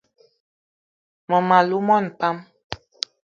Mmem- 1.27 1.53
alou 1.57 1.81
mona 1.87 2.09
pam 2.19 2.37